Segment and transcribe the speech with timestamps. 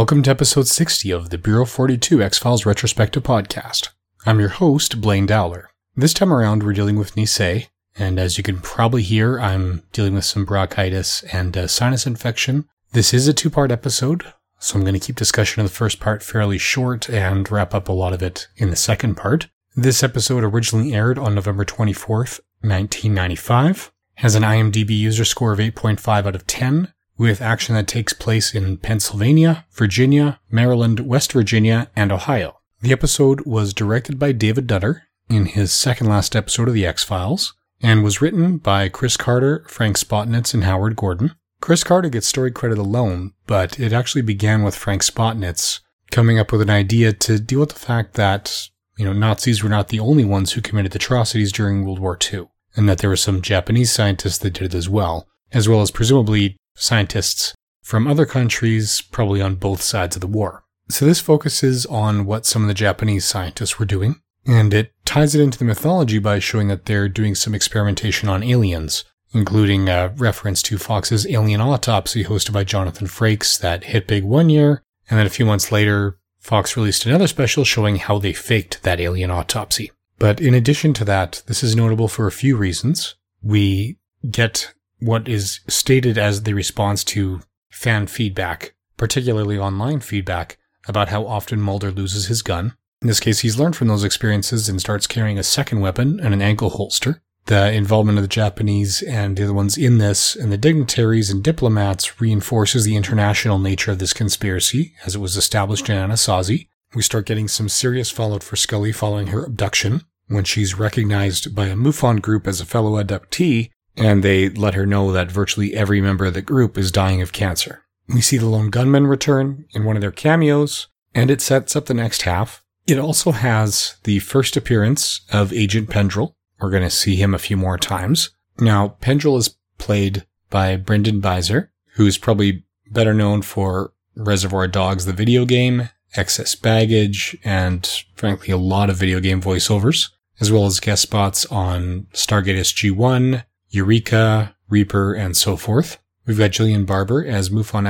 [0.00, 3.90] Welcome to episode 60 of the Bureau 42 X Files Retrospective Podcast.
[4.24, 5.68] I'm your host, Blaine Dowler.
[5.94, 10.14] This time around, we're dealing with Nisei, and as you can probably hear, I'm dealing
[10.14, 12.64] with some bronchitis and a sinus infection.
[12.92, 14.24] This is a two part episode,
[14.58, 17.86] so I'm going to keep discussion of the first part fairly short and wrap up
[17.86, 19.48] a lot of it in the second part.
[19.76, 26.24] This episode originally aired on November 24th, 1995, has an IMDb user score of 8.5
[26.24, 26.90] out of 10,
[27.20, 32.60] with action that takes place in Pennsylvania, Virginia, Maryland, West Virginia, and Ohio.
[32.80, 37.04] The episode was directed by David Nutter in his second last episode of The X
[37.04, 41.34] Files and was written by Chris Carter, Frank Spotnitz, and Howard Gordon.
[41.60, 46.50] Chris Carter gets story credit alone, but it actually began with Frank Spotnitz coming up
[46.50, 50.00] with an idea to deal with the fact that, you know, Nazis were not the
[50.00, 53.92] only ones who committed atrocities during World War II, and that there were some Japanese
[53.92, 59.40] scientists that did it as well, as well as presumably scientists from other countries, probably
[59.40, 60.64] on both sides of the war.
[60.88, 65.34] So this focuses on what some of the Japanese scientists were doing, and it ties
[65.34, 70.08] it into the mythology by showing that they're doing some experimentation on aliens, including a
[70.16, 75.18] reference to Fox's Alien Autopsy hosted by Jonathan Frakes that hit big one year, and
[75.18, 79.30] then a few months later, Fox released another special showing how they faked that alien
[79.30, 79.92] autopsy.
[80.18, 83.14] But in addition to that, this is notable for a few reasons.
[83.42, 91.08] We get what is stated as the response to fan feedback, particularly online feedback, about
[91.08, 92.74] how often Mulder loses his gun.
[93.02, 96.34] In this case, he's learned from those experiences and starts carrying a second weapon and
[96.34, 97.22] an ankle holster.
[97.46, 101.42] The involvement of the Japanese and the other ones in this and the dignitaries and
[101.42, 106.68] diplomats reinforces the international nature of this conspiracy as it was established in Anasazi.
[106.94, 111.66] We start getting some serious fallout for Scully following her abduction when she's recognized by
[111.66, 116.00] a MUFON group as a fellow abductee and they let her know that virtually every
[116.00, 117.84] member of the group is dying of cancer.
[118.08, 121.86] We see the lone gunman return in one of their cameos, and it sets up
[121.86, 122.62] the next half.
[122.86, 126.34] It also has the first appearance of Agent Pendrell.
[126.60, 128.30] We're going to see him a few more times.
[128.58, 135.12] Now, Pendrell is played by Brendan Beiser, who's probably better known for Reservoir Dogs, the
[135.12, 140.80] video game, Excess Baggage, and frankly, a lot of video game voiceovers, as well as
[140.80, 145.98] guest spots on Stargate SG-1, Eureka, Reaper, and so forth.
[146.26, 147.86] We've got Jillian Barber as MUFON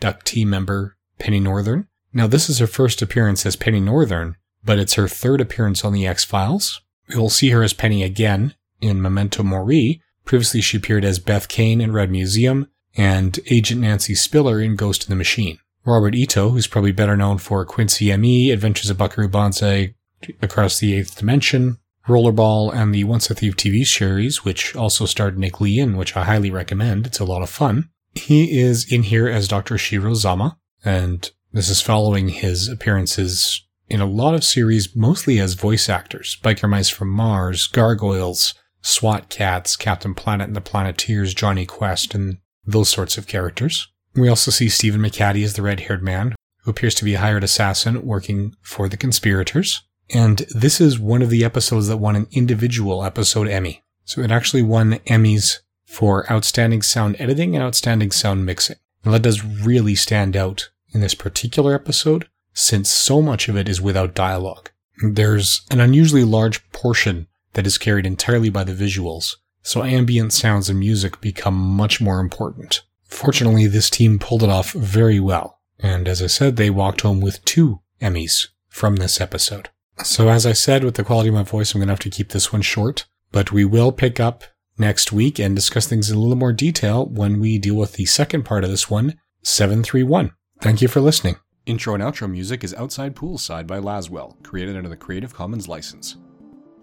[0.00, 1.86] abductee member Penny Northern.
[2.12, 5.92] Now, this is her first appearance as Penny Northern, but it's her third appearance on
[5.92, 6.80] the X Files.
[7.08, 10.02] We will see her as Penny again in Memento Mori.
[10.24, 15.04] Previously, she appeared as Beth Kane in Red Museum and Agent Nancy Spiller in Ghost
[15.04, 15.58] in the Machine.
[15.84, 19.94] Robert Ito, who's probably better known for Quincy M.E., Adventures of Buckaroo Banzai,
[20.42, 21.78] Across the Eighth Dimension,
[22.08, 26.24] Rollerball and the Once a Thief TV series, which also starred Nick Lea which I
[26.24, 27.06] highly recommend.
[27.06, 27.90] It's a lot of fun.
[28.14, 29.78] He is in here as Dr.
[29.78, 35.54] Shiro Zama, and this is following his appearances in a lot of series, mostly as
[35.54, 36.38] voice actors.
[36.42, 42.38] Biker Mice from Mars, Gargoyles, SWAT Kats, Captain Planet and the Planeteers, Jonny Quest, and
[42.66, 43.88] those sorts of characters.
[44.14, 47.18] We also see Stephen McHattie as the red haired man, who appears to be a
[47.18, 49.82] hired assassin working for the conspirators.
[50.14, 53.82] And this is one of the episodes that won an individual episode Emmy.
[54.04, 58.76] So it actually won Emmys for outstanding sound editing and outstanding sound mixing.
[59.04, 63.68] And that does really stand out in this particular episode since so much of it
[63.68, 64.70] is without dialogue.
[65.02, 70.68] There's an unusually large portion that is carried entirely by the visuals, so ambient sounds
[70.68, 72.82] and music become much more important.
[73.04, 77.20] Fortunately, this team pulled it off very well, and as I said, they walked home
[77.20, 79.70] with two Emmys from this episode.
[80.04, 82.10] So, as I said, with the quality of my voice, I'm going to have to
[82.10, 84.44] keep this one short, but we will pick up
[84.78, 88.06] next week and discuss things in a little more detail when we deal with the
[88.06, 90.32] second part of this one, 731.
[90.60, 91.36] Thank you for listening.
[91.66, 96.16] Intro and outro music is Outside Poolside by Laswell, created under the Creative Commons license.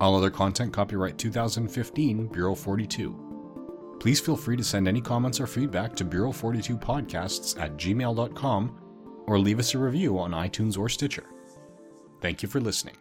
[0.00, 3.96] All other content copyright 2015, Bureau 42.
[4.00, 8.80] Please feel free to send any comments or feedback to Bureau42podcasts at gmail.com
[9.26, 11.24] or leave us a review on iTunes or Stitcher.
[12.20, 12.96] Thank you for listening.